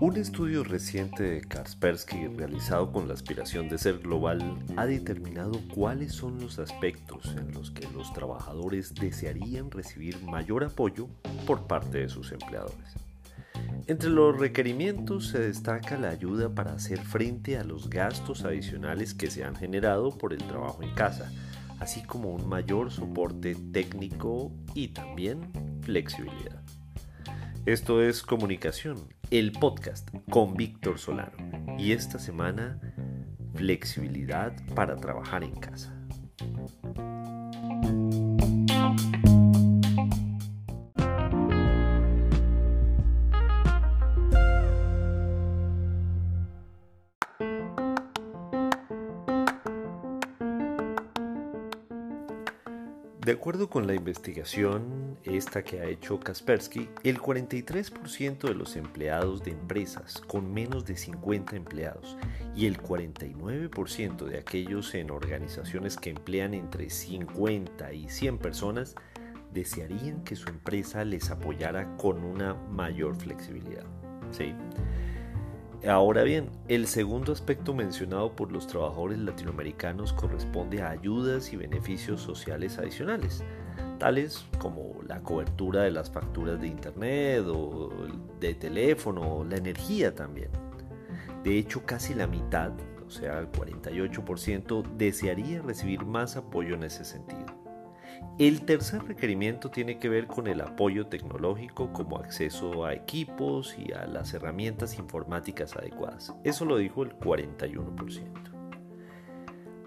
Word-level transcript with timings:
Un 0.00 0.16
estudio 0.16 0.64
reciente 0.64 1.22
de 1.22 1.40
Kaspersky 1.42 2.26
realizado 2.26 2.90
con 2.90 3.06
la 3.06 3.14
aspiración 3.14 3.68
de 3.68 3.78
ser 3.78 3.98
global 3.98 4.58
ha 4.76 4.86
determinado 4.86 5.60
cuáles 5.74 6.12
son 6.12 6.40
los 6.40 6.58
aspectos 6.58 7.36
en 7.38 7.52
los 7.52 7.70
que 7.70 7.86
los 7.90 8.12
trabajadores 8.12 8.94
desearían 8.94 9.70
recibir 9.70 10.20
mayor 10.22 10.64
apoyo 10.64 11.06
por 11.46 11.66
parte 11.66 11.98
de 11.98 12.08
sus 12.08 12.32
empleadores. 12.32 12.94
Entre 13.86 14.08
los 14.08 14.38
requerimientos 14.38 15.28
se 15.28 15.38
destaca 15.38 15.96
la 15.98 16.08
ayuda 16.08 16.48
para 16.48 16.72
hacer 16.72 17.00
frente 17.00 17.58
a 17.58 17.64
los 17.64 17.90
gastos 17.90 18.44
adicionales 18.44 19.14
que 19.14 19.30
se 19.30 19.44
han 19.44 19.54
generado 19.54 20.16
por 20.16 20.32
el 20.32 20.42
trabajo 20.44 20.82
en 20.82 20.94
casa, 20.94 21.30
así 21.80 22.02
como 22.02 22.30
un 22.30 22.48
mayor 22.48 22.92
soporte 22.92 23.56
técnico 23.72 24.52
y 24.74 24.88
también 24.88 25.50
flexibilidad. 25.82 26.62
Esto 27.66 28.02
es 28.02 28.22
Comunicación, 28.22 29.08
el 29.30 29.52
podcast 29.52 30.08
con 30.30 30.54
Víctor 30.54 30.98
Solano. 30.98 31.36
Y 31.78 31.92
esta 31.92 32.18
semana, 32.18 32.80
flexibilidad 33.54 34.54
para 34.74 34.96
trabajar 34.96 35.42
en 35.42 35.54
casa. 35.56 35.99
De 53.24 53.32
acuerdo 53.32 53.68
con 53.68 53.86
la 53.86 53.94
investigación, 53.94 55.18
esta 55.24 55.62
que 55.62 55.80
ha 55.80 55.84
hecho 55.84 56.18
Kaspersky, 56.18 56.88
el 57.02 57.20
43% 57.20 58.48
de 58.48 58.54
los 58.54 58.76
empleados 58.76 59.42
de 59.42 59.50
empresas 59.50 60.22
con 60.26 60.50
menos 60.50 60.86
de 60.86 60.96
50 60.96 61.54
empleados 61.54 62.16
y 62.56 62.64
el 62.64 62.80
49% 62.80 64.24
de 64.24 64.38
aquellos 64.38 64.94
en 64.94 65.10
organizaciones 65.10 65.98
que 65.98 66.08
emplean 66.08 66.54
entre 66.54 66.88
50 66.88 67.92
y 67.92 68.08
100 68.08 68.38
personas 68.38 68.94
desearían 69.52 70.24
que 70.24 70.34
su 70.34 70.48
empresa 70.48 71.04
les 71.04 71.30
apoyara 71.30 71.94
con 71.98 72.24
una 72.24 72.54
mayor 72.54 73.16
flexibilidad. 73.16 73.84
¿Sí? 74.30 74.54
Ahora 75.88 76.24
bien, 76.24 76.50
el 76.68 76.86
segundo 76.86 77.32
aspecto 77.32 77.72
mencionado 77.72 78.36
por 78.36 78.52
los 78.52 78.66
trabajadores 78.66 79.18
latinoamericanos 79.18 80.12
corresponde 80.12 80.82
a 80.82 80.90
ayudas 80.90 81.54
y 81.54 81.56
beneficios 81.56 82.20
sociales 82.20 82.78
adicionales, 82.78 83.42
tales 83.98 84.44
como 84.58 85.00
la 85.06 85.22
cobertura 85.22 85.82
de 85.82 85.90
las 85.90 86.10
facturas 86.10 86.60
de 86.60 86.66
internet 86.66 87.44
o 87.46 87.88
de 88.38 88.54
teléfono, 88.54 89.42
la 89.48 89.56
energía 89.56 90.14
también. 90.14 90.50
De 91.44 91.56
hecho, 91.56 91.86
casi 91.86 92.12
la 92.12 92.26
mitad, 92.26 92.72
o 93.06 93.10
sea, 93.10 93.38
el 93.38 93.50
48%, 93.50 94.84
desearía 94.98 95.62
recibir 95.62 96.04
más 96.04 96.36
apoyo 96.36 96.74
en 96.74 96.84
ese 96.84 97.06
sentido. 97.06 97.59
El 98.40 98.62
tercer 98.62 99.04
requerimiento 99.04 99.70
tiene 99.70 99.98
que 99.98 100.08
ver 100.08 100.26
con 100.26 100.46
el 100.46 100.62
apoyo 100.62 101.06
tecnológico 101.08 101.92
como 101.92 102.16
acceso 102.16 102.86
a 102.86 102.94
equipos 102.94 103.76
y 103.78 103.92
a 103.92 104.06
las 104.06 104.32
herramientas 104.32 104.98
informáticas 104.98 105.76
adecuadas. 105.76 106.34
Eso 106.42 106.64
lo 106.64 106.78
dijo 106.78 107.02
el 107.02 107.12
41%. 107.18 108.22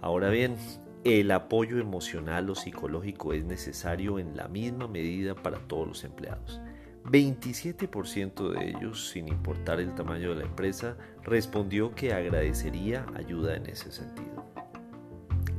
Ahora 0.00 0.30
bien, 0.30 0.56
el 1.04 1.30
apoyo 1.30 1.78
emocional 1.78 2.48
o 2.48 2.54
psicológico 2.54 3.34
es 3.34 3.44
necesario 3.44 4.18
en 4.18 4.34
la 4.34 4.48
misma 4.48 4.88
medida 4.88 5.34
para 5.34 5.58
todos 5.58 5.86
los 5.86 6.04
empleados. 6.04 6.60
27% 7.04 8.50
de 8.52 8.70
ellos, 8.70 9.10
sin 9.10 9.28
importar 9.28 9.78
el 9.78 9.94
tamaño 9.94 10.30
de 10.30 10.36
la 10.36 10.44
empresa, 10.44 10.96
respondió 11.22 11.94
que 11.94 12.14
agradecería 12.14 13.04
ayuda 13.14 13.56
en 13.56 13.66
ese 13.66 13.92
sentido 13.92 14.48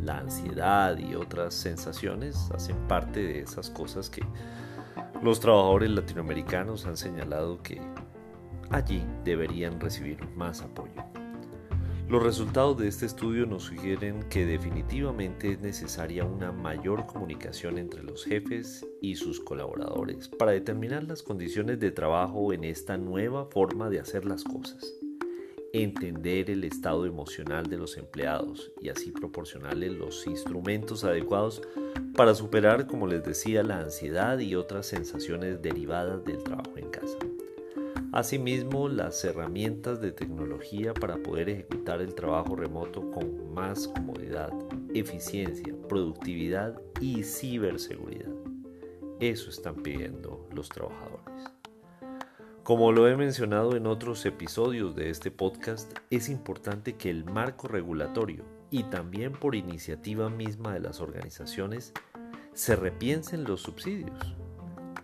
la 0.03 0.19
ansiedad 0.19 0.97
y 0.97 1.15
otras 1.15 1.53
sensaciones 1.53 2.49
hacen 2.51 2.77
parte 2.87 3.21
de 3.21 3.39
esas 3.39 3.69
cosas 3.69 4.09
que 4.09 4.23
los 5.21 5.39
trabajadores 5.39 5.89
latinoamericanos 5.91 6.85
han 6.85 6.97
señalado 6.97 7.61
que 7.61 7.81
allí 8.69 9.03
deberían 9.23 9.79
recibir 9.79 10.27
más 10.35 10.61
apoyo. 10.61 10.93
Los 12.07 12.23
resultados 12.23 12.77
de 12.77 12.87
este 12.87 13.05
estudio 13.05 13.45
nos 13.45 13.63
sugieren 13.63 14.23
que 14.29 14.45
definitivamente 14.45 15.51
es 15.51 15.59
necesaria 15.59 16.25
una 16.25 16.51
mayor 16.51 17.05
comunicación 17.05 17.77
entre 17.77 18.01
los 18.01 18.25
jefes 18.25 18.83
y 18.99 19.15
sus 19.15 19.39
colaboradores 19.39 20.27
para 20.27 20.51
determinar 20.51 21.03
las 21.03 21.21
condiciones 21.21 21.79
de 21.79 21.91
trabajo 21.91 22.51
en 22.51 22.63
esta 22.63 22.97
nueva 22.97 23.45
forma 23.45 23.91
de 23.91 23.99
hacer 23.99 24.25
las 24.25 24.43
cosas 24.43 24.91
entender 25.73 26.49
el 26.49 26.63
estado 26.63 27.05
emocional 27.05 27.67
de 27.67 27.77
los 27.77 27.97
empleados 27.97 28.71
y 28.81 28.89
así 28.89 29.11
proporcionarles 29.11 29.91
los 29.93 30.25
instrumentos 30.27 31.03
adecuados 31.03 31.61
para 32.15 32.33
superar, 32.35 32.87
como 32.87 33.07
les 33.07 33.23
decía, 33.23 33.63
la 33.63 33.79
ansiedad 33.79 34.39
y 34.39 34.55
otras 34.55 34.87
sensaciones 34.87 35.61
derivadas 35.61 36.23
del 36.25 36.43
trabajo 36.43 36.73
en 36.77 36.89
casa. 36.89 37.17
Asimismo, 38.11 38.89
las 38.89 39.23
herramientas 39.23 40.01
de 40.01 40.11
tecnología 40.11 40.95
para 40.95 41.17
poder 41.17 41.49
ejecutar 41.49 42.01
el 42.01 42.15
trabajo 42.15 42.55
remoto 42.55 43.11
con 43.11 43.53
más 43.53 43.87
comodidad, 43.87 44.51
eficiencia, 44.95 45.75
productividad 45.87 46.81
y 46.99 47.23
ciberseguridad. 47.23 48.33
Eso 49.19 49.51
están 49.51 49.75
pidiendo 49.75 50.47
los 50.55 50.69
trabajadores. 50.69 51.58
Como 52.69 52.91
lo 52.91 53.07
he 53.07 53.17
mencionado 53.17 53.75
en 53.75 53.87
otros 53.87 54.23
episodios 54.27 54.95
de 54.95 55.09
este 55.09 55.31
podcast, 55.31 55.91
es 56.11 56.29
importante 56.29 56.93
que 56.93 57.09
el 57.09 57.25
marco 57.25 57.67
regulatorio 57.67 58.45
y 58.69 58.83
también 58.83 59.31
por 59.31 59.55
iniciativa 59.55 60.29
misma 60.29 60.75
de 60.75 60.79
las 60.79 61.01
organizaciones 61.01 61.93
se 62.53 62.75
repiensen 62.75 63.43
los 63.43 63.63
subsidios. 63.63 64.35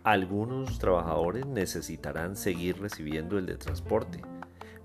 Algunos 0.04 0.78
trabajadores 0.78 1.48
necesitarán 1.48 2.36
seguir 2.36 2.80
recibiendo 2.80 3.40
el 3.40 3.48
de 3.48 3.58
transporte, 3.58 4.22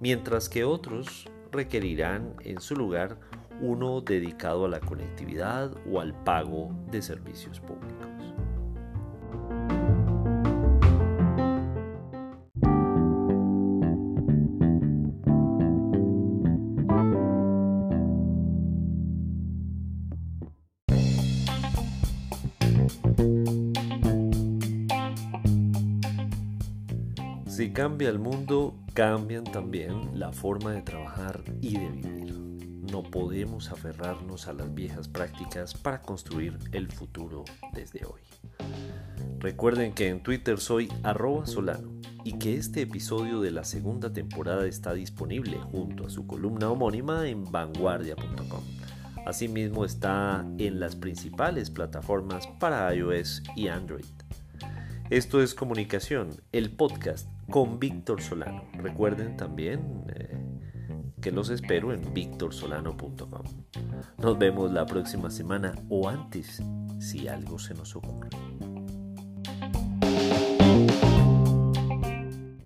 mientras 0.00 0.48
que 0.48 0.64
otros 0.64 1.28
requerirán 1.52 2.34
en 2.44 2.62
su 2.62 2.76
lugar 2.76 3.18
uno 3.60 4.00
dedicado 4.00 4.64
a 4.64 4.70
la 4.70 4.80
conectividad 4.80 5.70
o 5.86 6.00
al 6.00 6.14
pago 6.24 6.74
de 6.90 7.02
servicios 7.02 7.60
públicos. 7.60 8.09
Si 27.60 27.68
cambia 27.72 28.08
el 28.08 28.18
mundo, 28.18 28.74
cambian 28.94 29.44
también 29.44 30.18
la 30.18 30.32
forma 30.32 30.72
de 30.72 30.80
trabajar 30.80 31.44
y 31.60 31.76
de 31.76 31.90
vivir. 31.90 32.32
No 32.90 33.02
podemos 33.02 33.70
aferrarnos 33.70 34.48
a 34.48 34.54
las 34.54 34.72
viejas 34.72 35.08
prácticas 35.08 35.74
para 35.74 36.00
construir 36.00 36.56
el 36.72 36.90
futuro 36.90 37.44
desde 37.74 38.06
hoy. 38.06 38.22
Recuerden 39.40 39.92
que 39.92 40.08
en 40.08 40.22
Twitter 40.22 40.58
soy 40.58 40.90
arroba 41.02 41.44
solano 41.44 41.92
y 42.24 42.38
que 42.38 42.56
este 42.56 42.80
episodio 42.80 43.42
de 43.42 43.50
la 43.50 43.64
segunda 43.64 44.10
temporada 44.10 44.66
está 44.66 44.94
disponible 44.94 45.58
junto 45.58 46.06
a 46.06 46.10
su 46.10 46.26
columna 46.26 46.70
homónima 46.70 47.28
en 47.28 47.44
vanguardia.com. 47.44 48.64
Asimismo 49.26 49.84
está 49.84 50.46
en 50.56 50.80
las 50.80 50.96
principales 50.96 51.68
plataformas 51.68 52.46
para 52.58 52.94
iOS 52.94 53.42
y 53.54 53.68
Android. 53.68 54.19
Esto 55.10 55.42
es 55.42 55.56
Comunicación, 55.56 56.40
el 56.52 56.70
podcast 56.70 57.28
con 57.50 57.80
Víctor 57.80 58.22
Solano. 58.22 58.62
Recuerden 58.74 59.36
también 59.36 60.04
eh, 60.14 60.38
que 61.20 61.32
los 61.32 61.50
espero 61.50 61.92
en 61.92 62.14
victorsolano.com. 62.14 63.42
Nos 64.18 64.38
vemos 64.38 64.72
la 64.72 64.86
próxima 64.86 65.28
semana 65.28 65.74
o 65.88 66.08
antes 66.08 66.62
si 67.00 67.26
algo 67.26 67.58
se 67.58 67.74
nos 67.74 67.96
ocurre. 67.96 68.30